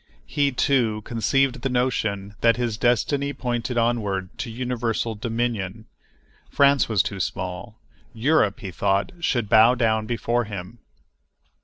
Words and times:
He, 0.25 0.51
too, 0.51 1.03
conceived 1.03 1.61
the 1.61 1.69
notion 1.69 2.33
that 2.41 2.57
his 2.57 2.75
destiny 2.75 3.33
pointed 3.33 3.77
onward 3.77 4.35
to 4.39 4.49
universal 4.49 5.13
dominion. 5.13 5.85
France 6.49 6.89
was 6.89 7.03
too 7.03 7.19
small—Europe, 7.19 8.61
he 8.61 8.71
thought, 8.71 9.11
should 9.19 9.47
bow 9.47 9.75
down 9.75 10.07
before 10.07 10.45
him. 10.45 10.79